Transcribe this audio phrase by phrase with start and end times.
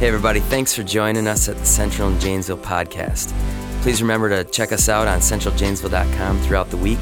[0.00, 3.34] Hey, everybody, thanks for joining us at the Central and Janesville podcast.
[3.82, 6.98] Please remember to check us out on centraljanesville.com throughout the week.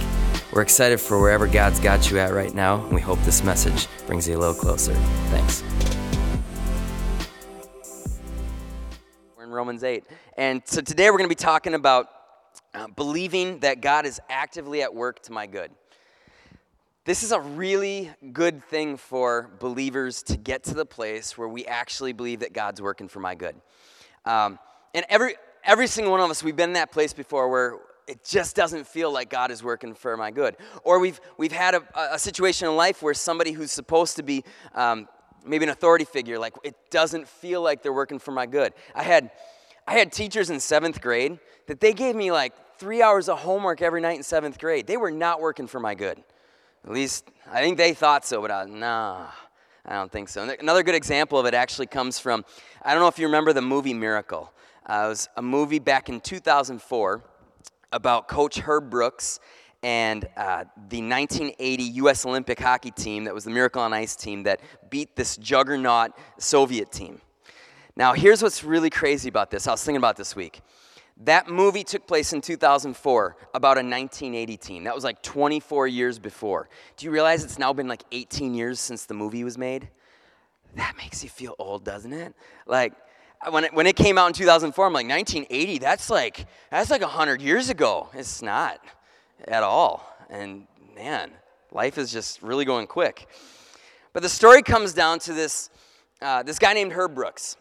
[0.53, 3.87] We're excited for wherever God's got you at right now, and we hope this message
[4.09, 4.95] brings you a little closer.
[5.31, 5.63] Thanks.
[9.37, 10.03] We're in Romans 8.
[10.37, 12.09] And so today we're going to be talking about
[12.75, 15.71] uh, believing that God is actively at work to my good.
[17.09, 21.65] This is a really good thing for believers to get to the place where we
[21.65, 23.57] actually believe that God's working for my good.
[24.27, 24.59] Um,
[24.93, 28.27] and every, every single one of us, we've been in that place before where it
[28.27, 30.59] just doesn't feel like God is working for my good.
[30.85, 34.45] Or we've, we've had a, a situation in life where somebody who's supposed to be
[34.75, 35.09] um,
[35.47, 38.75] maybe an authority figure, like it doesn't feel like they're working for my good.
[38.95, 39.31] I had,
[39.87, 43.81] I had teachers in seventh grade that they gave me like three hours of homework
[43.81, 44.87] every night in seventh grade.
[44.87, 46.23] They were not working for my good.
[46.89, 49.27] At least I think they thought so, but I, nah,
[49.85, 50.49] I don't think so.
[50.59, 52.47] Another good example of it actually comes from
[52.83, 54.51] I don't know if you remember the movie Miracle.
[54.87, 57.23] Uh, it was a movie back in 2004
[57.93, 59.39] about Coach Herb Brooks
[59.83, 62.25] and uh, the 1980 U.S.
[62.25, 66.91] Olympic hockey team that was the Miracle on Ice team that beat this juggernaut Soviet
[66.91, 67.21] team.
[67.97, 69.69] Now, here's what's really crazy about this.
[69.69, 70.63] I was thinking about this week.
[71.25, 74.85] That movie took place in 2004, about a 1980 team.
[74.85, 76.69] That was like 24 years before.
[76.97, 79.89] Do you realize it's now been like 18 years since the movie was made?
[80.77, 82.35] That makes you feel old, doesn't it?
[82.67, 82.93] Like,
[83.51, 87.01] when it, when it came out in 2004, I'm like, 1980, that's like, that's like
[87.01, 88.09] 100 years ago.
[88.15, 88.81] It's not
[89.47, 90.17] at all.
[90.31, 91.33] And man,
[91.73, 93.27] life is just really going quick.
[94.13, 95.71] But the story comes down to this,
[96.23, 97.57] uh, this guy named Herb Brooks.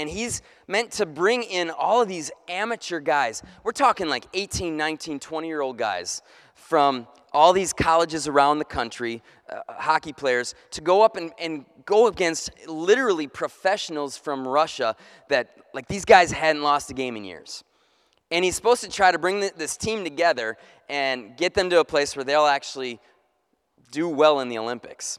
[0.00, 3.42] And he's meant to bring in all of these amateur guys.
[3.62, 6.22] We're talking like 18, 19, 20 year old guys
[6.54, 11.66] from all these colleges around the country, uh, hockey players, to go up and, and
[11.84, 14.96] go against literally professionals from Russia
[15.28, 17.62] that, like, these guys hadn't lost a game in years.
[18.30, 20.56] And he's supposed to try to bring this team together
[20.88, 23.00] and get them to a place where they'll actually
[23.90, 25.18] do well in the Olympics.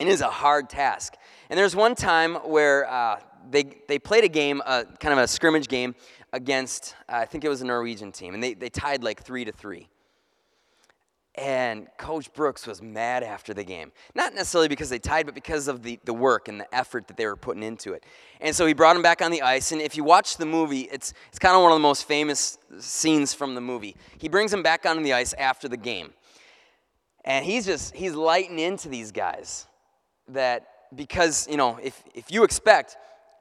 [0.00, 1.14] And it is a hard task.
[1.48, 3.20] And there's one time where uh,
[3.50, 5.94] they, they played a game, uh, kind of a scrimmage game,
[6.32, 9.44] against, uh, I think it was a Norwegian team, and they, they tied like three
[9.44, 9.88] to three.
[11.36, 13.92] And Coach Brooks was mad after the game.
[14.14, 17.16] Not necessarily because they tied, but because of the, the work and the effort that
[17.16, 18.04] they were putting into it.
[18.40, 19.70] And so he brought him back on the ice.
[19.70, 22.58] And if you watch the movie, it's, it's kind of one of the most famous
[22.80, 23.96] scenes from the movie.
[24.18, 26.12] He brings him back onto the ice after the game.
[27.24, 29.66] And he's just, he's lighting into these guys
[30.28, 32.96] that because, you know, if, if you expect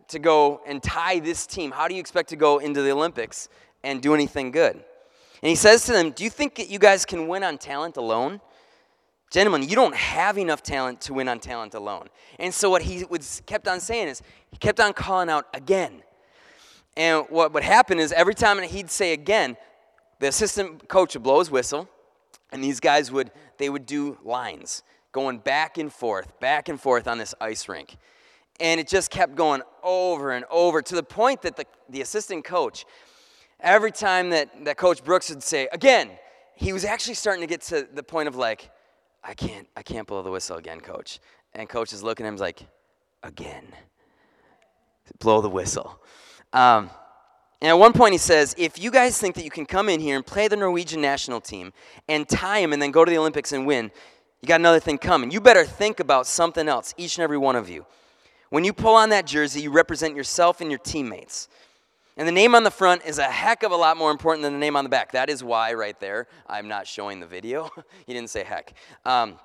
[0.09, 1.71] to go and tie this team?
[1.71, 3.49] How do you expect to go into the Olympics
[3.83, 4.73] and do anything good?
[5.41, 7.97] And he says to them, Do you think that you guys can win on talent
[7.97, 8.41] alone?
[9.31, 12.09] Gentlemen, you don't have enough talent to win on talent alone.
[12.39, 16.01] And so what he was kept on saying is he kept on calling out again.
[16.97, 19.55] And what would happen is every time he'd say again,
[20.19, 21.87] the assistant coach would blow his whistle,
[22.51, 27.07] and these guys would they would do lines, going back and forth, back and forth
[27.07, 27.97] on this ice rink.
[28.59, 32.43] And it just kept going over and over to the point that the, the assistant
[32.43, 32.85] coach,
[33.59, 36.09] every time that, that Coach Brooks would say, again,
[36.55, 38.69] he was actually starting to get to the point of like,
[39.23, 41.19] I can't, I can't blow the whistle again, coach.
[41.53, 42.61] And coach is looking at him like,
[43.23, 43.65] again,
[45.19, 46.01] blow the whistle.
[46.53, 46.89] Um,
[47.61, 49.99] and at one point he says, if you guys think that you can come in
[49.99, 51.73] here and play the Norwegian national team
[52.07, 53.91] and tie him and then go to the Olympics and win,
[54.41, 55.31] you got another thing coming.
[55.31, 57.85] You better think about something else, each and every one of you.
[58.49, 61.47] When you pull on that jersey, you represent yourself and your teammates.
[62.17, 64.53] And the name on the front is a heck of a lot more important than
[64.53, 65.13] the name on the back.
[65.13, 67.69] That is why, right there, I'm not showing the video.
[68.07, 68.73] he didn't say heck.
[69.05, 69.39] Um,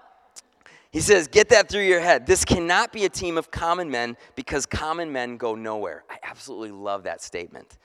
[0.90, 2.26] he says, Get that through your head.
[2.26, 6.04] This cannot be a team of common men because common men go nowhere.
[6.10, 7.78] I absolutely love that statement.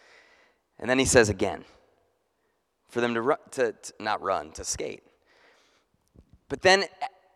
[0.79, 1.65] And then he says again,
[2.87, 5.03] for them to, to, to not run, to skate.
[6.47, 6.85] But then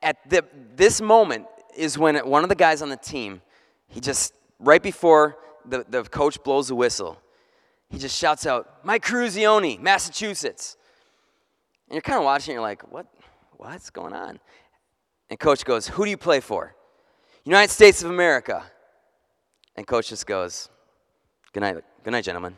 [0.02, 0.44] at the,
[0.76, 1.46] this moment
[1.78, 3.42] is when one of the guys on the team
[3.94, 7.20] he just, right before the, the coach blows the whistle,
[7.90, 10.78] he just shouts out, Mike Eruzione, Massachusetts.
[11.88, 13.06] And you're kind of watching, you're like, what?
[13.58, 14.40] What's going on?
[15.30, 16.76] And coach goes, Who do you play for?
[17.46, 18.64] United States of America.
[19.76, 20.70] And coach just goes,
[21.54, 22.58] Good night, good night, gentlemen.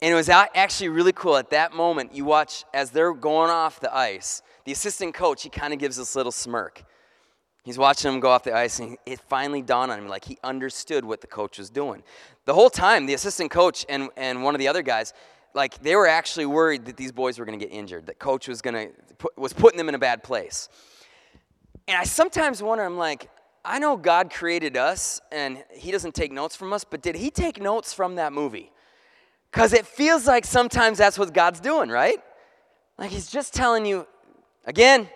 [0.00, 1.36] And it was actually really cool.
[1.36, 5.50] At that moment, you watch as they're going off the ice, the assistant coach, he
[5.50, 6.84] kind of gives this little smirk.
[7.64, 10.38] He's watching him go off the ice, and it finally dawned on him like he
[10.44, 12.02] understood what the coach was doing.
[12.44, 15.14] The whole time, the assistant coach and, and one of the other guys,
[15.54, 18.48] like they were actually worried that these boys were going to get injured, that coach
[18.48, 18.92] was going to
[19.36, 20.68] was putting them in a bad place.
[21.88, 23.30] And I sometimes wonder, I'm like,
[23.64, 27.30] I know God created us and He doesn't take notes from us, but did He
[27.30, 28.72] take notes from that movie?
[29.50, 32.18] Because it feels like sometimes that's what God's doing, right?
[32.98, 34.06] Like He's just telling you,
[34.66, 35.08] again,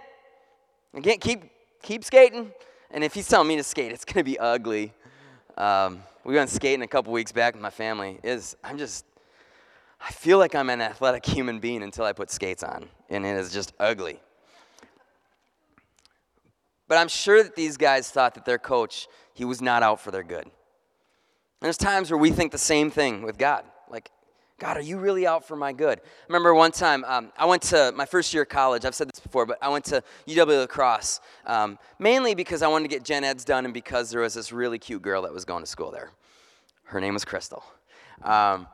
[0.95, 1.43] again, keep,
[1.83, 2.53] keep skating.
[2.91, 4.93] And if He's telling me to skate, it's going to be ugly.
[5.57, 8.21] Um, we went skating a couple weeks back with my family.
[8.23, 9.05] Is I'm just,
[10.01, 13.37] I feel like I'm an athletic human being until I put skates on, and it
[13.37, 14.21] is just ugly.
[16.89, 20.11] But I'm sure that these guys thought that their coach, he was not out for
[20.11, 20.45] their good.
[20.45, 23.65] And there's times where we think the same thing with God.
[24.59, 26.01] God, are you really out for my good?
[26.01, 28.85] I remember one time um, I went to my first year of college.
[28.85, 32.67] I've said this before, but I went to UW La Crosse um, mainly because I
[32.67, 35.33] wanted to get gen eds done and because there was this really cute girl that
[35.33, 36.11] was going to school there.
[36.85, 37.63] Her name was Crystal.
[38.23, 38.67] Um,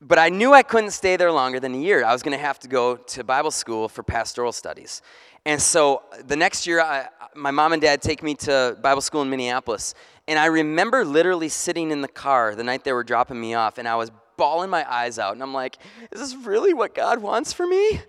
[0.00, 2.02] but I knew I couldn't stay there longer than a year.
[2.02, 5.02] I was going to have to go to Bible school for pastoral studies.
[5.44, 9.20] And so the next year, I, my mom and dad take me to Bible school
[9.20, 9.94] in Minneapolis.
[10.26, 13.76] And I remember literally sitting in the car the night they were dropping me off,
[13.76, 15.32] and I was bawling my eyes out.
[15.32, 15.78] And I'm like,
[16.12, 18.00] is this really what God wants for me?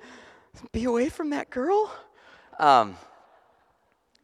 [0.71, 1.91] Be away from that girl?
[2.59, 2.97] Um,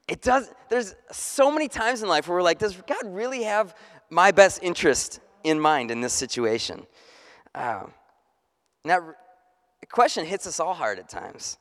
[0.07, 3.75] it does, there's so many times in life where we're like, does God really have
[4.09, 6.86] my best interest in mind in this situation?
[7.56, 7.94] Um,
[8.86, 9.01] that
[9.89, 11.57] question hits us all hard at times.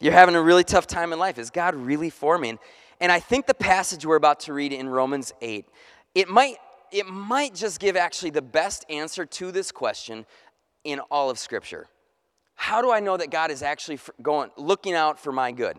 [0.00, 1.38] You're having a really tough time in life.
[1.38, 2.50] Is God really for me?
[2.50, 2.58] And,
[3.00, 5.66] and I think the passage we're about to read in Romans 8,
[6.14, 6.56] it might,
[6.94, 10.24] it might just give actually the best answer to this question
[10.84, 11.88] in all of Scripture.
[12.54, 15.76] How do I know that God is actually going, looking out for my good?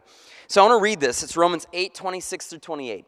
[0.48, 1.24] So I want to read this.
[1.24, 3.00] It's Romans 8, 26 through 28.
[3.00, 3.06] It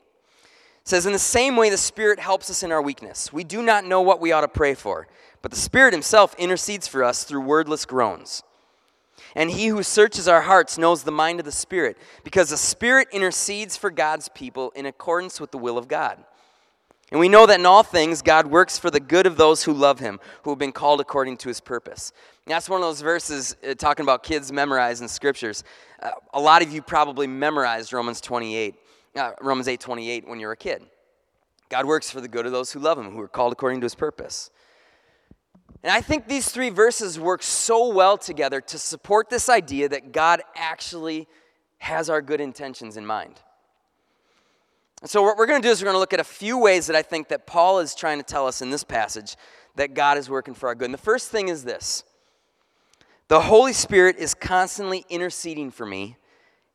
[0.85, 3.33] says, In the same way, the Spirit helps us in our weakness.
[3.33, 5.09] We do not know what we ought to pray for,
[5.41, 8.41] but the Spirit Himself intercedes for us through wordless groans.
[9.35, 13.09] And he who searches our hearts knows the mind of the Spirit, because the Spirit
[13.11, 16.23] intercedes for God's people in accordance with the will of God.
[17.11, 19.71] And we know that in all things, God works for the good of those who
[19.71, 22.11] love him, who have been called according to his purpose.
[22.45, 25.63] And that's one of those verses uh, talking about kids memorizing scriptures.
[26.01, 28.75] Uh, a lot of you probably memorized Romans 28,
[29.15, 30.83] uh, Romans 8 28 when you were a kid.
[31.69, 33.85] God works for the good of those who love him, who are called according to
[33.85, 34.51] his purpose.
[35.83, 40.11] And I think these three verses work so well together to support this idea that
[40.11, 41.27] God actually
[41.77, 43.41] has our good intentions in mind.
[45.01, 46.57] And so what we're going to do is we're going to look at a few
[46.57, 49.35] ways that I think that Paul is trying to tell us in this passage
[49.75, 50.85] that God is working for our good.
[50.85, 52.03] And the first thing is this.
[53.27, 56.17] The Holy Spirit is constantly interceding for me,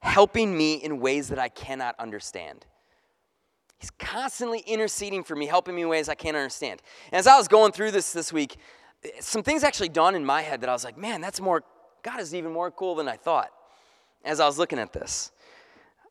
[0.00, 2.66] helping me in ways that I cannot understand.
[3.78, 6.80] He's constantly interceding for me, helping me in ways I can't understand.
[7.10, 8.56] And as I was going through this this week,
[9.18, 11.64] some things actually dawned in my head that I was like, man, that's more,
[12.04, 13.50] God is even more cool than I thought
[14.24, 15.32] as I was looking at this.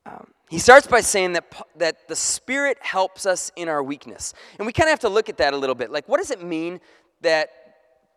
[0.06, 1.46] Um, he starts by saying that,
[1.78, 4.34] that the Spirit helps us in our weakness.
[4.60, 5.92] And we kind of have to look at that a little bit.
[5.92, 6.82] Like, what does it mean
[7.22, 7.52] that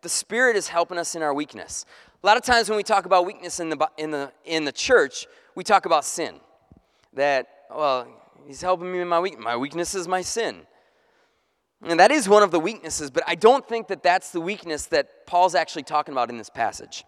[0.01, 1.85] the Spirit is helping us in our weakness?
[2.21, 4.73] A lot of times when we talk about weakness in the, in the, in the
[4.73, 6.41] church, we talk about sin.
[7.13, 8.05] That, well,
[8.45, 9.41] He's helping me in my weakness.
[9.41, 10.67] My weakness is my sin.
[11.83, 14.87] And that is one of the weaknesses, but I don't think that that's the weakness
[14.87, 17.05] that Paul's actually talking about in this passage.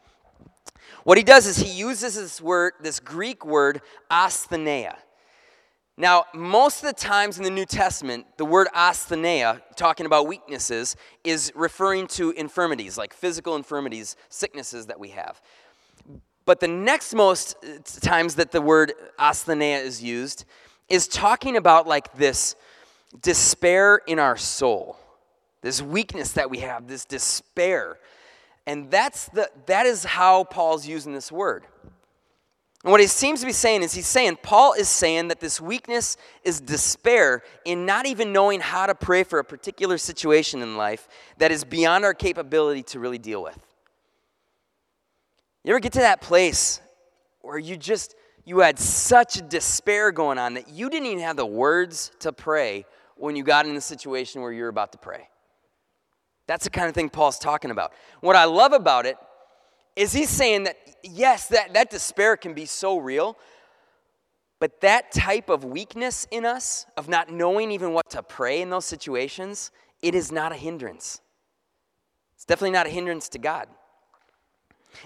[1.03, 4.95] What he does is he uses this word, this Greek word, asthenia.
[5.99, 10.95] Now, most of the times in the New Testament, the word asthenia, talking about weaknesses,
[11.23, 15.41] is referring to infirmities, like physical infirmities, sicknesses that we have.
[16.45, 20.45] But the next most uh, times that the word asthenia is used
[20.87, 22.55] is talking about like this
[23.21, 24.97] despair in our soul,
[25.61, 27.97] this weakness that we have, this despair.
[28.67, 31.65] And that's the, that is how Paul's using this word.
[32.83, 35.59] And what he seems to be saying is he's saying, Paul is saying that this
[35.59, 40.77] weakness is despair in not even knowing how to pray for a particular situation in
[40.77, 41.07] life
[41.39, 43.57] that is beyond our capability to really deal with.
[45.63, 46.79] You ever get to that place
[47.41, 48.15] where you just,
[48.45, 52.85] you had such despair going on that you didn't even have the words to pray
[53.15, 55.27] when you got in the situation where you're about to pray.
[56.45, 57.91] That's the kind of thing Paul's talking about.
[58.21, 59.17] What I love about it
[59.97, 63.37] is he's saying that, yes, that, that despair can be so real,
[64.59, 68.69] but that type of weakness in us, of not knowing even what to pray in
[68.69, 71.21] those situations, it is not a hindrance.
[72.35, 73.67] It's definitely not a hindrance to God.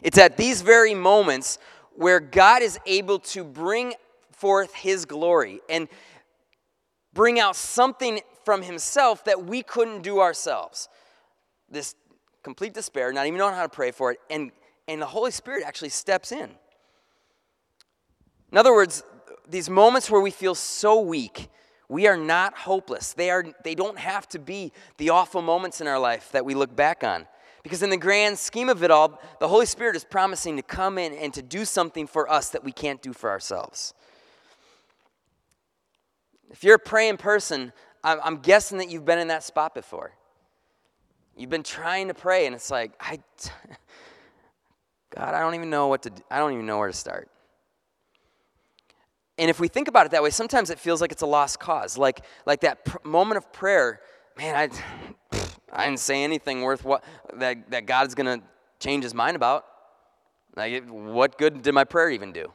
[0.03, 1.57] It's at these very moments
[1.95, 3.93] where God is able to bring
[4.31, 5.59] forth his glory.
[5.69, 5.87] And
[7.13, 10.89] bring out something from himself that we couldn't do ourselves.
[11.69, 11.95] This
[12.43, 14.51] complete despair, not even knowing how to pray for it, and,
[14.91, 16.49] and the Holy Spirit actually steps in.
[18.51, 19.03] In other words,
[19.47, 21.49] these moments where we feel so weak,
[21.87, 23.13] we are not hopeless.
[23.13, 26.53] They, are, they don't have to be the awful moments in our life that we
[26.53, 27.27] look back on.
[27.63, 30.97] Because in the grand scheme of it all, the Holy Spirit is promising to come
[30.97, 33.93] in and to do something for us that we can't do for ourselves.
[36.49, 37.71] If you're a praying person,
[38.03, 40.11] I'm guessing that you've been in that spot before.
[41.37, 43.19] You've been trying to pray, and it's like, I,
[45.15, 46.21] God, I don't even know what to do.
[46.29, 47.29] I don't even know where to start.
[49.37, 51.59] And if we think about it that way, sometimes it feels like it's a lost
[51.59, 51.97] cause.
[51.97, 54.01] Like, like that pr- moment of prayer,
[54.37, 55.37] man, I,
[55.73, 57.03] I didn't say anything worth what
[57.33, 58.45] that, that God's going to
[58.79, 59.65] change his mind about.
[60.55, 62.51] Like, what good did my prayer even do?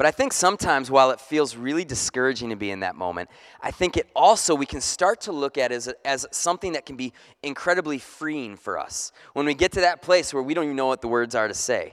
[0.00, 3.28] But I think sometimes while it feels really discouraging to be in that moment,
[3.60, 6.96] I think it also we can start to look at as, as something that can
[6.96, 10.76] be incredibly freeing for us when we get to that place where we don't even
[10.76, 11.92] know what the words are to say.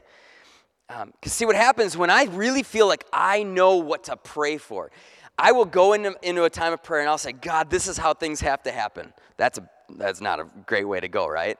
[0.87, 4.55] Because um, see what happens when I really feel like I know what to pray
[4.55, 4.89] for.
[5.37, 7.97] I will go into, into a time of prayer and I'll say, God, this is
[7.97, 9.11] how things have to happen.
[9.35, 11.59] That's, a, that's not a great way to go, right?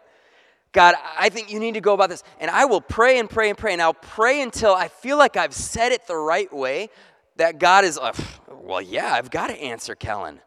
[0.72, 2.24] God, I think you need to go about this.
[2.40, 3.74] And I will pray and pray and pray.
[3.74, 6.90] And I'll pray until I feel like I've said it the right way.
[7.38, 8.14] That God is, uh,
[8.50, 10.40] well, yeah, I've got to answer Kellen.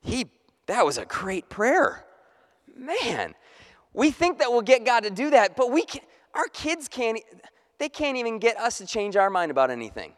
[0.00, 0.26] He,
[0.66, 2.04] that was a great prayer.
[2.76, 3.34] Man,
[3.92, 6.02] we think that we'll get God to do that, but we can,
[6.34, 7.20] our kids can't,
[7.78, 10.12] they can't even get us to change our mind about anything.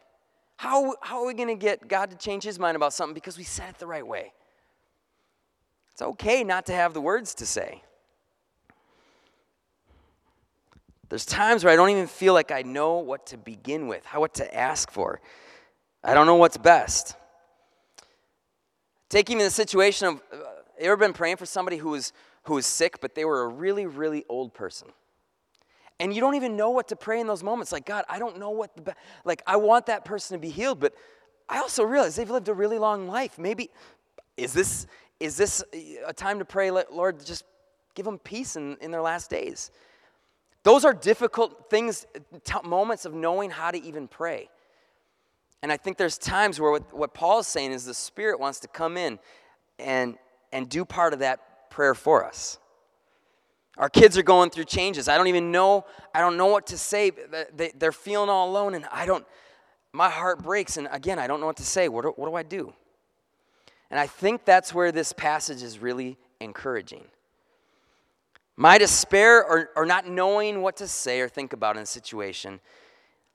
[0.57, 3.37] How, how are we going to get God to change his mind about something because
[3.37, 4.33] we said it the right way?
[5.91, 7.83] It's okay not to have the words to say.
[11.09, 14.19] There's times where I don't even feel like I know what to begin with, how
[14.19, 15.21] what to ask for.
[16.03, 17.15] I don't know what's best.
[19.09, 20.37] Take even the situation of, uh,
[20.79, 22.11] you ever been praying for somebody who was,
[22.43, 24.89] who was sick, but they were a really, really old person?
[25.99, 27.71] And you don't even know what to pray in those moments.
[27.71, 28.91] Like, God, I don't know what the, be-
[29.23, 30.93] like, I want that person to be healed, but
[31.49, 33.39] I also realize they've lived a really long life.
[33.39, 33.69] Maybe,
[34.35, 34.85] is this,
[35.19, 35.63] is this
[36.05, 37.45] a time to pray, Lord, just
[37.95, 39.71] give them peace in, in their last days?
[40.67, 42.05] Those are difficult things,
[42.43, 44.49] t- moments of knowing how to even pray.
[45.61, 48.59] And I think there's times where what, what Paul is saying is the Spirit wants
[48.59, 49.17] to come in
[49.79, 50.17] and,
[50.51, 52.59] and do part of that prayer for us.
[53.77, 55.07] Our kids are going through changes.
[55.07, 57.13] I don't even know, I don't know what to say.
[57.55, 59.25] They, they're feeling all alone, and I don't,
[59.93, 60.75] my heart breaks.
[60.75, 61.87] And again, I don't know what to say.
[61.87, 62.73] What do, what do I do?
[63.89, 67.05] And I think that's where this passage is really encouraging.
[68.57, 72.59] My despair or, or not knowing what to say or think about in a situation,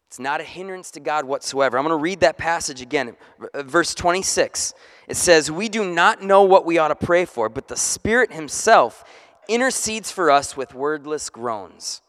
[0.08, 1.78] it's not a hindrance to God whatsoever.
[1.78, 3.16] I'm going to read that passage again.
[3.54, 4.74] Uh, verse 26.
[5.08, 8.32] It says, We do not know what we ought to pray for, but the Spirit
[8.32, 9.04] Himself
[9.48, 12.02] intercedes for us with wordless groans.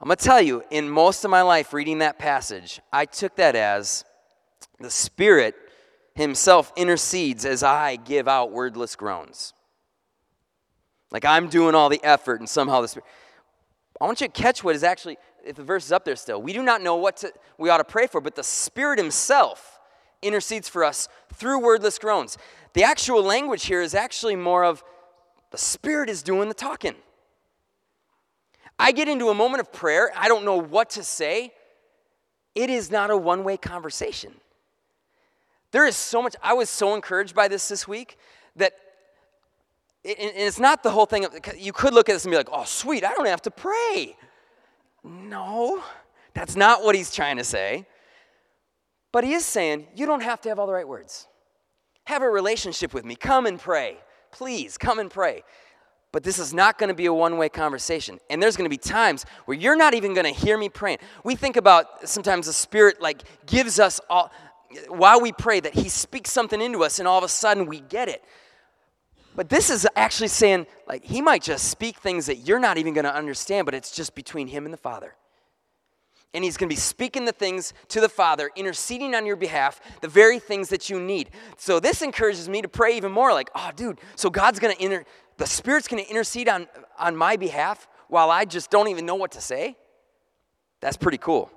[0.00, 3.36] I'm going to tell you, in most of my life reading that passage, I took
[3.36, 4.04] that as
[4.78, 5.54] the Spirit
[6.14, 9.52] Himself intercedes as I give out wordless groans.
[11.10, 13.06] Like I'm doing all the effort, and somehow the Spirit.
[14.00, 16.40] I want you to catch what is actually, if the verse is up there still.
[16.40, 19.78] We do not know what to, we ought to pray for, but the Spirit Himself
[20.22, 22.38] intercedes for us through wordless groans.
[22.72, 24.82] The actual language here is actually more of
[25.50, 26.94] the Spirit is doing the talking.
[28.78, 31.52] I get into a moment of prayer, I don't know what to say.
[32.54, 34.32] It is not a one way conversation.
[35.72, 38.18] There is so much, I was so encouraged by this this week
[38.56, 38.72] that
[40.04, 41.24] and it's not the whole thing.
[41.24, 43.50] Of, you could look at this and be like, oh, sweet, I don't have to
[43.50, 44.16] pray.
[45.04, 45.82] No,
[46.34, 47.86] that's not what he's trying to say.
[49.12, 51.26] But he is saying, you don't have to have all the right words.
[52.04, 53.14] Have a relationship with me.
[53.14, 53.98] Come and pray.
[54.30, 55.42] Please come and pray.
[56.12, 58.18] But this is not going to be a one way conversation.
[58.30, 60.98] And there's going to be times where you're not even going to hear me praying.
[61.24, 64.30] We think about sometimes the Spirit like gives us all,
[64.88, 67.80] while we pray, that He speaks something into us and all of a sudden we
[67.80, 68.24] get it.
[69.36, 72.94] But this is actually saying, like, He might just speak things that you're not even
[72.94, 75.14] going to understand, but it's just between Him and the Father
[76.32, 79.80] and he's going to be speaking the things to the Father, interceding on your behalf,
[80.00, 81.30] the very things that you need.
[81.56, 84.82] So this encourages me to pray even more like, oh, dude, so God's going to
[84.82, 85.04] inter,
[85.38, 86.68] the Spirit's going to intercede on,
[86.98, 89.76] on my behalf while I just don't even know what to say?
[90.80, 91.50] That's pretty cool.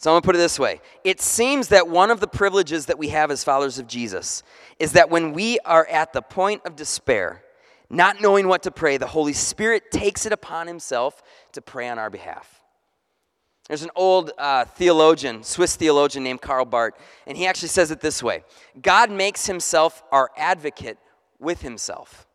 [0.00, 2.86] So I'm going to put it this way It seems that one of the privileges
[2.86, 4.42] that we have as followers of Jesus
[4.78, 7.42] is that when we are at the point of despair,
[7.90, 11.98] not knowing what to pray, the Holy Spirit takes it upon himself to pray on
[11.98, 12.60] our behalf.
[13.66, 16.94] There's an old uh, theologian, Swiss theologian named Karl Barth,
[17.26, 18.44] and he actually says it this way
[18.80, 20.98] God makes himself our advocate
[21.38, 22.26] with himself.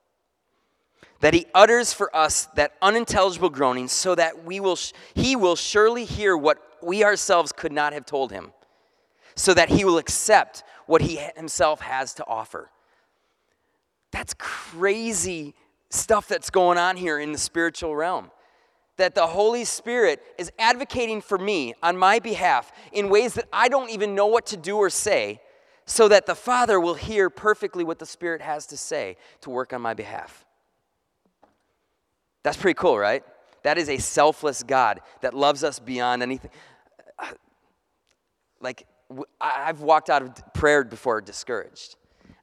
[1.22, 4.77] that he utters for us that unintelligible groaning, so that we will,
[5.13, 8.51] he will surely hear what we ourselves could not have told him,
[9.35, 12.69] so that he will accept what he himself has to offer.
[14.11, 15.55] That's crazy
[15.89, 18.31] stuff that's going on here in the spiritual realm.
[18.97, 23.67] That the Holy Spirit is advocating for me on my behalf in ways that I
[23.67, 25.41] don't even know what to do or say,
[25.85, 29.73] so that the Father will hear perfectly what the Spirit has to say to work
[29.73, 30.45] on my behalf.
[32.43, 33.23] That's pretty cool, right?
[33.63, 36.51] That is a selfless God that loves us beyond anything.
[38.63, 38.88] Like,
[39.39, 41.98] I've walked out of prayer before discouraged.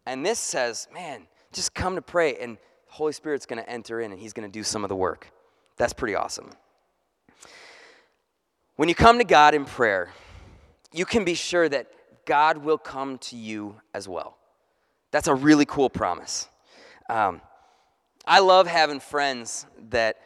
[0.06, 4.00] And this says, man, just come to pray, and the Holy Spirit's going to enter
[4.00, 5.32] in and He's going to do some of the work.
[5.76, 6.50] That's pretty awesome.
[8.76, 10.12] When you come to God in prayer,
[10.92, 11.88] you can be sure that
[12.24, 14.36] God will come to you as well.
[15.10, 16.48] That's a really cool promise.
[17.08, 17.40] Um,
[18.26, 20.18] I love having friends that,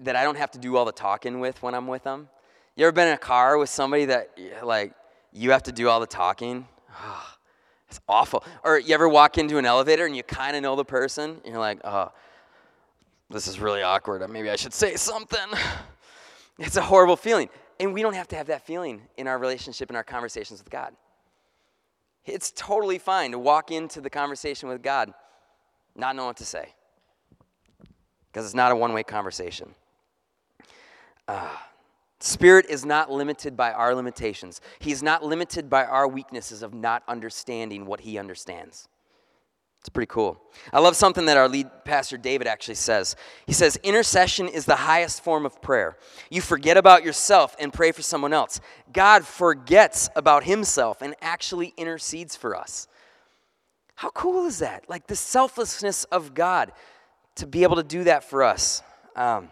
[0.00, 2.28] that I don't have to do all the talking with when I'm with them.
[2.76, 4.30] You ever been in a car with somebody that,
[4.62, 4.92] like,
[5.32, 6.66] you have to do all the talking?
[7.02, 7.34] Oh,
[7.88, 8.44] it's awful.
[8.64, 11.40] Or you ever walk into an elevator and you kind of know the person?
[11.44, 12.12] And you're like, oh,
[13.30, 14.28] this is really awkward.
[14.28, 15.38] Maybe I should say something.
[16.60, 17.50] It's a horrible feeling.
[17.78, 20.68] And we don't have to have that feeling in our relationship and our conversations with
[20.68, 20.92] God.
[22.24, 25.14] It's totally fine to walk into the conversation with God
[25.94, 26.70] not knowing what to say
[28.30, 29.74] because it's not a one way conversation.
[31.26, 31.54] Uh,
[32.20, 34.60] Spirit is not limited by our limitations.
[34.80, 38.88] He's not limited by our weaknesses of not understanding what he understands.
[39.80, 40.42] It's pretty cool.
[40.72, 43.14] I love something that our lead pastor David actually says.
[43.46, 45.96] He says, Intercession is the highest form of prayer.
[46.30, 48.60] You forget about yourself and pray for someone else.
[48.92, 52.88] God forgets about himself and actually intercedes for us.
[53.94, 54.88] How cool is that?
[54.88, 56.72] Like the selflessness of God
[57.36, 58.82] to be able to do that for us.
[59.14, 59.48] Um,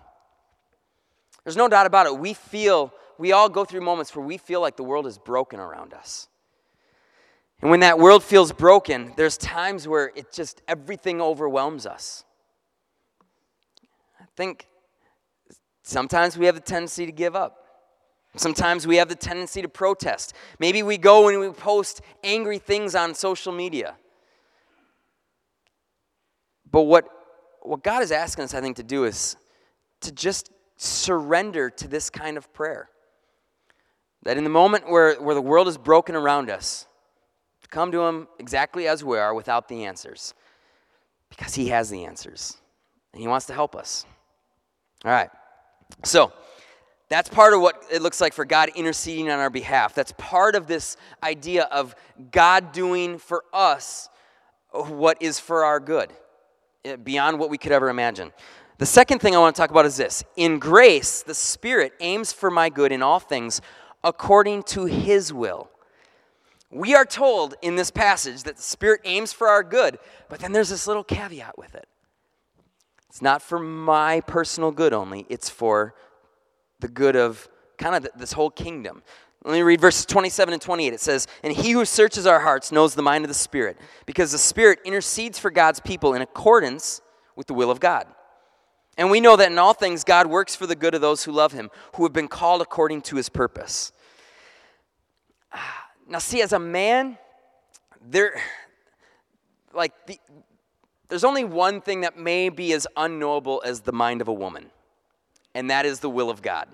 [1.47, 2.19] there's no doubt about it.
[2.19, 5.61] We feel, we all go through moments where we feel like the world is broken
[5.61, 6.27] around us.
[7.63, 12.25] And when that world feels broken, there's times where it just, everything overwhelms us.
[14.21, 14.67] I think
[15.85, 17.65] sometimes we have the tendency to give up.
[18.35, 20.35] Sometimes we have the tendency to protest.
[20.59, 23.95] Maybe we go and we post angry things on social media.
[26.69, 27.09] But what,
[27.63, 29.37] what God is asking us, I think, to do is
[30.01, 32.89] to just surrender to this kind of prayer.
[34.23, 36.87] That in the moment where, where the world is broken around us,
[37.63, 40.35] to come to Him exactly as we are without the answers.
[41.31, 42.57] Because He has the answers.
[43.13, 44.05] And He wants to help us.
[45.05, 45.31] All right.
[46.05, 46.33] So,
[47.09, 49.95] that's part of what it looks like for God interceding on our behalf.
[49.95, 51.95] That's part of this idea of
[52.33, 54.09] God doing for us
[54.73, 56.13] what is for our good,
[56.85, 58.33] eh, beyond what we could ever imagine.
[58.79, 62.33] The second thing I want to talk about is this In grace, the Spirit aims
[62.33, 63.61] for my good in all things
[64.05, 65.71] according to His will.
[66.71, 70.53] We are told in this passage that the Spirit aims for our good, but then
[70.53, 71.87] there's this little caveat with it.
[73.09, 75.95] It's not for my personal good only, it's for
[76.81, 79.03] the good of kind of this whole kingdom.
[79.43, 80.93] Let me read verses 27 and 28.
[80.93, 84.33] It says, And he who searches our hearts knows the mind of the Spirit, because
[84.33, 87.01] the Spirit intercedes for God's people in accordance
[87.37, 88.07] with the will of God.
[88.97, 91.33] And we know that in all things God works for the good of those who
[91.33, 93.93] love him, who have been called according to his purpose.
[95.53, 97.19] Ah, now, see, as a man,
[98.01, 98.41] there,
[99.75, 100.19] like, the,
[101.09, 104.71] there's only one thing that may be as unknowable as the mind of a woman,
[105.55, 106.69] and that is the will of God.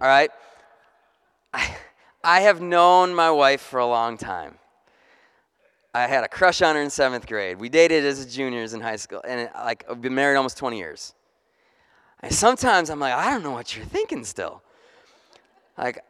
[0.00, 0.30] All right?
[1.52, 1.76] I,
[2.22, 4.58] I have known my wife for a long time.
[5.94, 7.58] I had a crush on her in seventh grade.
[7.58, 11.14] We dated as juniors in high school, and like I've been married almost 20 years.
[12.20, 14.62] And sometimes I'm like, I don't know what you're thinking still.
[15.78, 16.02] Like,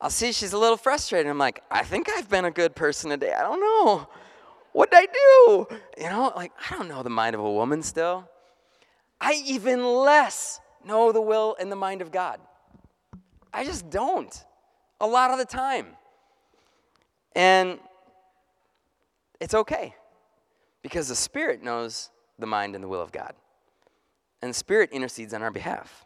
[0.00, 1.28] I'll see she's a little frustrated.
[1.28, 3.32] I'm like, I think I've been a good person today.
[3.32, 4.08] I don't know.
[4.72, 5.66] What did I do?
[6.00, 8.28] You know, like, I don't know the mind of a woman still.
[9.20, 12.40] I even less know the will and the mind of God.
[13.52, 14.44] I just don't
[15.00, 15.86] a lot of the time.
[17.34, 17.78] And
[19.40, 19.94] it's okay
[20.82, 23.34] because the Spirit knows the mind and the will of God.
[24.42, 26.04] And the Spirit intercedes on our behalf.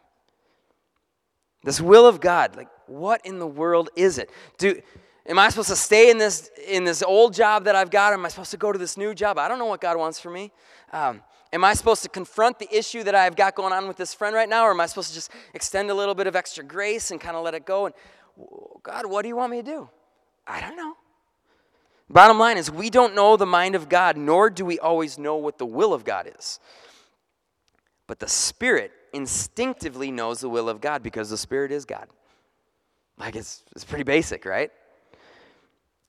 [1.63, 4.29] This will of God, like what in the world is it?
[4.57, 4.81] Do
[5.25, 8.11] am I supposed to stay in this in this old job that I've got?
[8.11, 9.37] Or am I supposed to go to this new job?
[9.37, 10.51] I don't know what God wants for me.
[10.91, 11.21] Um,
[11.53, 14.35] am I supposed to confront the issue that I've got going on with this friend
[14.35, 17.11] right now, or am I supposed to just extend a little bit of extra grace
[17.11, 17.85] and kind of let it go?
[17.85, 17.95] And
[18.81, 19.89] God, what do you want me to do?
[20.45, 20.95] I don't know.
[22.09, 25.35] Bottom line is, we don't know the mind of God, nor do we always know
[25.37, 26.59] what the will of God is.
[28.07, 32.07] But the Spirit instinctively knows the will of God because the Spirit is God.
[33.17, 34.71] Like it's, it's pretty basic, right?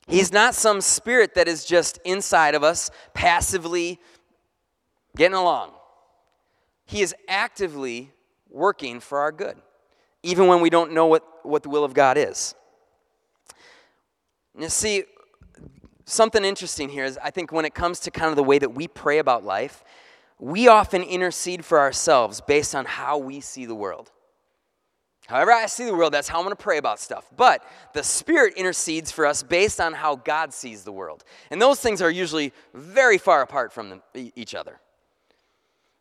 [0.06, 3.98] He's not some spirit that is just inside of us, passively
[5.16, 5.72] getting along.
[6.86, 8.10] He is actively
[8.50, 9.56] working for our good,
[10.22, 12.54] even when we don't know what, what the will of God is.
[14.58, 15.04] You see,
[16.04, 18.74] something interesting here is I think when it comes to kind of the way that
[18.74, 19.84] we pray about life,
[20.38, 24.10] we often intercede for ourselves based on how we see the world.
[25.26, 27.30] However, I see the world, that's how I'm going to pray about stuff.
[27.34, 27.64] But
[27.94, 31.24] the Spirit intercedes for us based on how God sees the world.
[31.50, 34.80] And those things are usually very far apart from them, each other.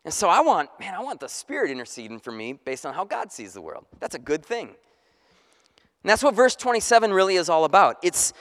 [0.04, 3.04] And so I want, man, I want the Spirit interceding for me based on how
[3.04, 3.86] God sees the world.
[3.98, 4.66] That's a good thing.
[4.66, 7.96] And that's what verse 27 really is all about.
[8.02, 8.34] It's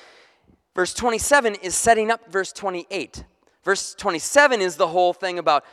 [0.75, 3.23] verse 27 is setting up verse 28.
[3.63, 5.63] Verse 27 is the whole thing about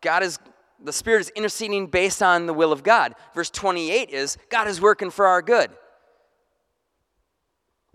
[0.00, 0.38] God is
[0.82, 3.14] the Spirit is interceding based on the will of God.
[3.34, 5.70] Verse 28 is God is working for our good.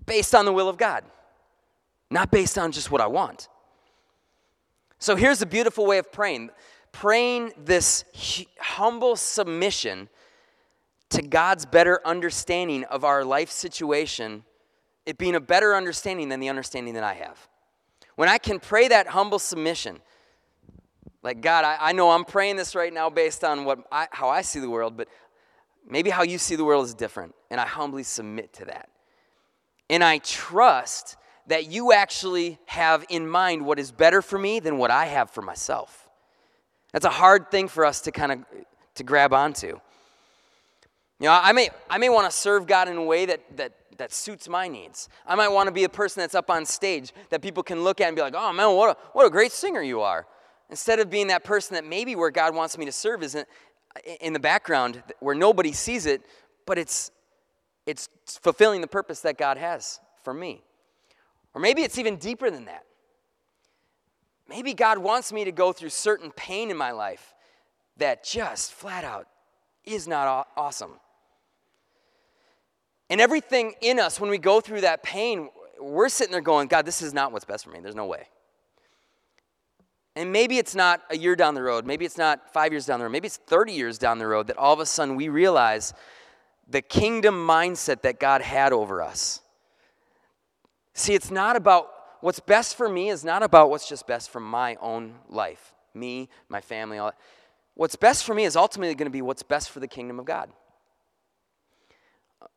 [0.05, 1.03] Based on the will of God,
[2.09, 3.47] not based on just what I want.
[4.97, 6.49] So here's a beautiful way of praying
[6.91, 8.03] praying this
[8.59, 10.09] humble submission
[11.09, 14.43] to God's better understanding of our life situation,
[15.05, 17.47] it being a better understanding than the understanding that I have.
[18.15, 19.99] When I can pray that humble submission,
[21.21, 24.29] like, God, I, I know I'm praying this right now based on what I, how
[24.29, 25.07] I see the world, but
[25.87, 27.35] maybe how you see the world is different.
[27.49, 28.89] And I humbly submit to that.
[29.89, 34.77] And I trust that you actually have in mind what is better for me than
[34.77, 36.07] what I have for myself.
[36.93, 38.39] That's a hard thing for us to kind of
[38.95, 39.67] to grab onto.
[39.67, 43.73] You know, I may I may want to serve God in a way that that
[43.99, 45.07] that suits my needs.
[45.25, 48.01] I might want to be a person that's up on stage that people can look
[48.01, 50.25] at and be like, "Oh man, what a, what a great singer you are."
[50.69, 53.47] Instead of being that person that maybe where God wants me to serve isn't
[54.21, 56.21] in the background where nobody sees it,
[56.65, 57.11] but it's
[57.85, 58.09] it's
[58.41, 60.61] fulfilling the purpose that God has for me.
[61.53, 62.85] Or maybe it's even deeper than that.
[64.47, 67.33] Maybe God wants me to go through certain pain in my life
[67.97, 69.27] that just flat out
[69.85, 70.99] is not awesome.
[73.09, 76.85] And everything in us, when we go through that pain, we're sitting there going, God,
[76.85, 77.79] this is not what's best for me.
[77.79, 78.27] There's no way.
[80.15, 82.99] And maybe it's not a year down the road, maybe it's not five years down
[82.99, 85.29] the road, maybe it's 30 years down the road that all of a sudden we
[85.29, 85.93] realize
[86.67, 89.41] the kingdom mindset that God had over us.
[90.93, 91.89] See, it's not about
[92.21, 96.27] what's best for me, is not about what's just best for my own life, me,
[96.49, 97.17] my family, all that.
[97.75, 100.25] What's best for me is ultimately going to be what's best for the kingdom of
[100.25, 100.49] God.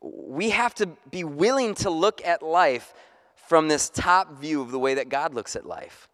[0.00, 2.94] We have to be willing to look at life
[3.34, 6.08] from this top view of the way that God looks at life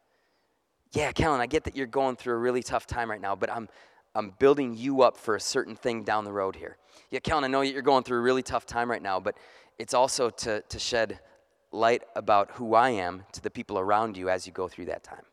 [0.93, 3.51] yeah, Kellen, I get that you're going through a really tough time right now, but
[3.51, 3.69] I'm,
[4.15, 6.77] I'm building you up for a certain thing down the road here.
[7.11, 9.37] Yeah, Kellen, I know you're going through a really tough time right now, but
[9.79, 11.21] it's also to, to shed
[11.71, 15.05] light about who I am to the people around you as you go through that
[15.05, 15.25] time.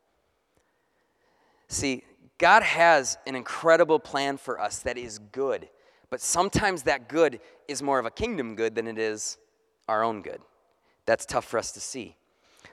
[1.67, 2.03] See,
[2.37, 5.69] God has an incredible plan for us that is good,
[6.09, 9.37] but sometimes that good is more of a kingdom good than it is
[9.87, 10.41] our own good.
[11.05, 12.15] That's tough for us to see.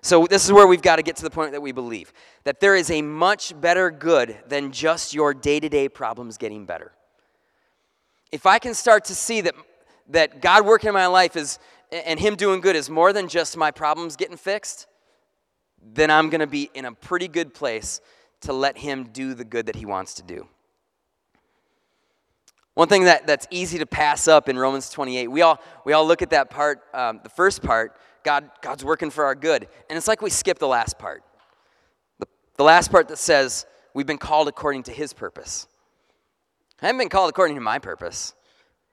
[0.00, 2.12] So, this is where we've got to get to the point that we believe
[2.44, 6.64] that there is a much better good than just your day to day problems getting
[6.64, 6.92] better.
[8.32, 9.54] If I can start to see that,
[10.08, 11.58] that God working in my life is,
[11.92, 14.86] and Him doing good is more than just my problems getting fixed,
[15.80, 18.00] then I'm going to be in a pretty good place
[18.40, 20.48] to let Him do the good that He wants to do.
[22.74, 26.06] One thing that, that's easy to pass up in Romans 28, we all, we all
[26.06, 29.68] look at that part, um, the first part, God, God's working for our good.
[29.90, 31.22] And it's like we skip the last part.
[32.18, 35.66] The, the last part that says, we've been called according to his purpose.
[36.80, 38.34] I haven't been called according to my purpose.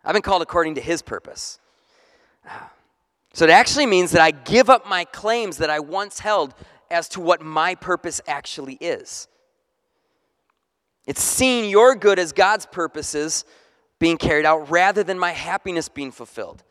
[0.03, 1.59] I've been called according to his purpose.
[3.33, 6.53] So it actually means that I give up my claims that I once held
[6.91, 9.27] as to what my purpose actually is.
[11.05, 13.45] It's seeing your good as God's purposes
[13.99, 16.63] being carried out rather than my happiness being fulfilled.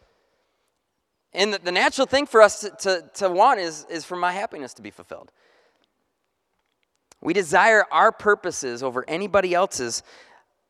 [1.34, 4.72] And the, natural thing for us to, to, to want is, is for my happiness
[4.74, 5.30] to be fulfilled.
[7.20, 10.02] We desire our purposes over anybody else's.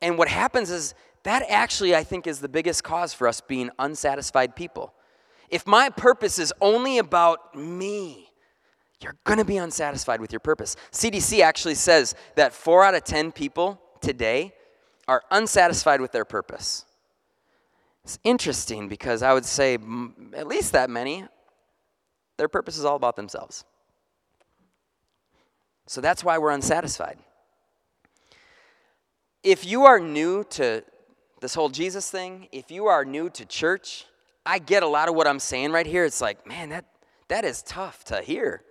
[0.03, 3.71] And what happens is that actually, I think, is the biggest cause for us being
[3.79, 4.95] unsatisfied people.
[5.49, 8.29] If my purpose is only about me,
[9.01, 10.75] you're going to be unsatisfied with your purpose.
[10.91, 14.55] CDC actually says that four out of 10 people today
[15.09, 16.85] are unsatisfied with their purpose.
[18.05, 19.79] It's interesting because I would say
[20.35, 21.25] at least that many,
[22.37, 23.65] their purpose is all about themselves.
[25.87, 27.19] So that's why we're unsatisfied.
[29.43, 30.85] if you are new to
[31.41, 34.05] this whole Jesus thing, if you are new to church,
[34.45, 36.05] I get a lot of what I'm saying right here.
[36.05, 36.85] It's like, man, that,
[37.29, 38.63] that is tough to hear.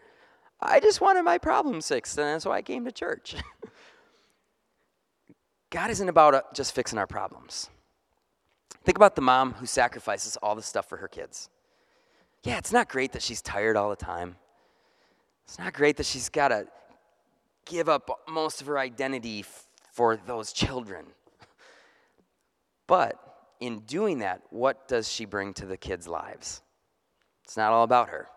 [0.60, 3.36] I just wanted my problem fixed, and that's why I came to church.
[5.70, 7.70] God isn't about uh, just fixing our problems.
[8.84, 11.50] Think about the mom who sacrifices all the stuff for her kids.
[12.44, 14.38] Yeah, it's not great that she's tired all the time.
[15.44, 16.68] It's not great that she's got to
[17.66, 19.44] give up most of her identity
[19.92, 21.06] for those children.
[22.86, 23.22] But
[23.60, 26.62] in doing that, what does she bring to the kids' lives?
[27.44, 28.30] It's not all about her.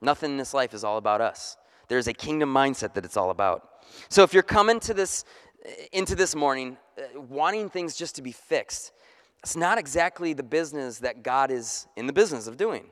[0.00, 1.56] Nothing in this life is all about us.
[1.88, 3.68] There's a kingdom mindset that it's all about.
[4.08, 5.24] So if you're coming to this
[5.92, 8.92] into this morning uh, wanting things just to be fixed,
[9.42, 12.86] it's not exactly the business that God is in the business of doing.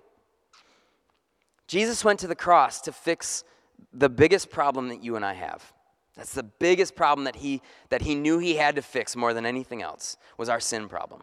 [1.67, 3.45] Jesus went to the cross to fix
[3.93, 5.73] the biggest problem that you and I have.
[6.17, 9.47] That's the biggest problem that he, that he knew he had to fix more than
[9.47, 11.23] anything else was our sin problem.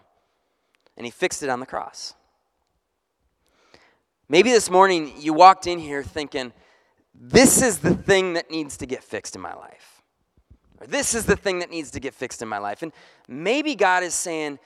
[0.97, 2.15] And he fixed it on the cross.
[4.27, 6.53] Maybe this morning you walked in here thinking,
[7.13, 9.98] this is the thing that needs to get fixed in my life.
[10.79, 12.81] Or this is the thing that needs to get fixed in my life.
[12.81, 12.93] And
[13.27, 14.59] maybe God is saying,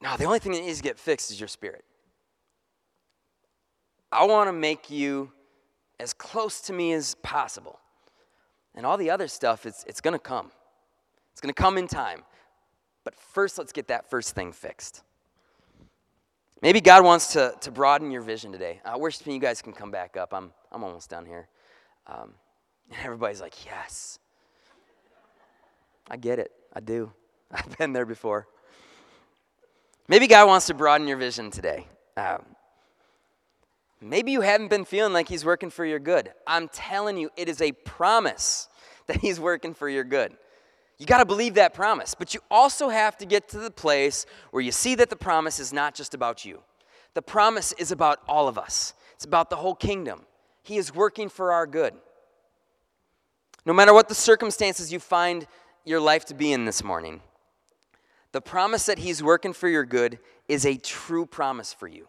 [0.00, 1.84] no, the only thing that needs to get fixed is your spirit.
[4.10, 5.32] I want to make you
[6.00, 7.78] as close to me as possible.
[8.74, 10.50] And all the other stuff, it's, it's going to come.
[11.32, 12.22] It's going to come in time.
[13.04, 15.02] But first, let's get that first thing fixed.
[16.62, 18.80] Maybe God wants to, to broaden your vision today.
[18.84, 20.32] Uh, worship you guys can come back up.
[20.32, 21.48] I'm, I'm almost done here.
[22.06, 22.34] Um,
[22.90, 24.18] and everybody's like, yes.
[26.12, 26.52] I get it.
[26.74, 27.10] I do.
[27.50, 28.46] I've been there before.
[30.08, 31.86] Maybe God wants to broaden your vision today.
[32.18, 32.44] Um,
[34.00, 36.30] maybe you haven't been feeling like He's working for your good.
[36.46, 38.68] I'm telling you, it is a promise
[39.06, 40.36] that He's working for your good.
[40.98, 44.26] You got to believe that promise, but you also have to get to the place
[44.50, 46.60] where you see that the promise is not just about you.
[47.14, 50.26] The promise is about all of us, it's about the whole kingdom.
[50.62, 51.94] He is working for our good.
[53.64, 55.46] No matter what the circumstances you find
[55.84, 57.20] your life to be in this morning,
[58.32, 60.18] the promise that He's working for your good
[60.48, 62.08] is a true promise for you.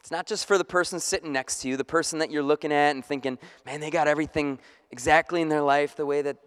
[0.00, 2.72] It's not just for the person sitting next to you, the person that you're looking
[2.72, 4.58] at and thinking, man, they got everything
[4.90, 6.38] exactly in their life the way that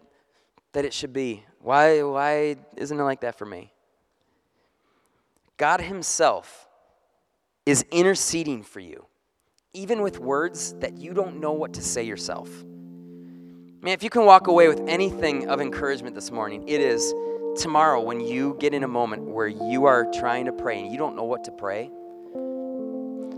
[0.72, 1.44] that it should be.
[1.60, 3.72] Why, why isn't it like that for me?
[5.56, 6.68] God Himself
[7.64, 9.06] is interceding for you,
[9.72, 12.48] even with words that you don't know what to say yourself.
[13.84, 17.12] Man, if you can walk away with anything of encouragement this morning, it is
[17.56, 20.96] tomorrow when you get in a moment where you are trying to pray and you
[20.96, 21.90] don't know what to pray.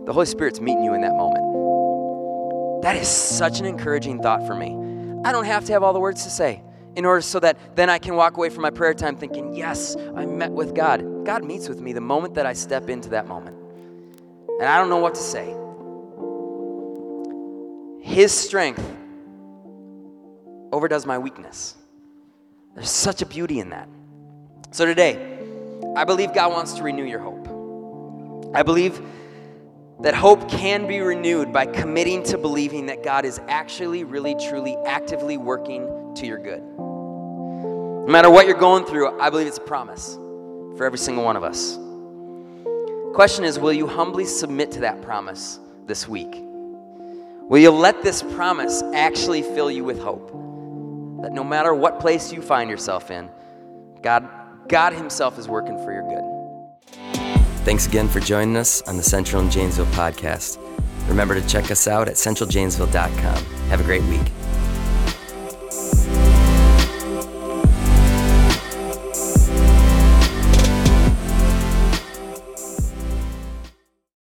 [0.05, 2.83] The Holy Spirit's meeting you in that moment.
[2.83, 4.77] That is such an encouraging thought for me.
[5.25, 6.63] I don't have to have all the words to say
[6.95, 9.97] in order so that then I can walk away from my prayer time thinking, yes,
[10.15, 11.25] I met with God.
[11.25, 13.57] God meets with me the moment that I step into that moment.
[14.61, 15.57] And I don't know what to say.
[18.03, 18.85] His strength
[20.75, 21.77] overdoes my weakness.
[22.75, 23.89] There's such a beauty in that.
[24.73, 25.39] So today,
[25.95, 27.47] I believe God wants to renew your hope.
[28.53, 29.01] I believe
[30.01, 34.77] that hope can be renewed by committing to believing that God is actually, really, truly,
[34.85, 36.61] actively working to your good.
[36.61, 40.17] No matter what you're going through, I believe it's a promise
[40.77, 41.79] for every single one of us.
[43.15, 46.35] Question is, will you humbly submit to that promise this week?
[46.35, 50.44] Will you let this promise actually fill you with hope?
[51.25, 53.31] That no matter what place you find yourself in,
[54.03, 54.29] God,
[54.69, 57.25] God Himself is working for your good.
[57.65, 60.59] Thanks again for joining us on the Central and Janesville podcast.
[61.09, 63.45] Remember to check us out at centraljanesville.com.
[63.71, 64.31] Have a great week.